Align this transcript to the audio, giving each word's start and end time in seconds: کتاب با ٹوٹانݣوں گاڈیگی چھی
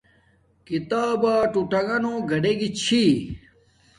کتاب 0.67 1.13
با 1.21 1.33
ٹوٹانݣوں 1.53 2.17
گاڈیگی 2.29 2.69
چھی 2.81 3.03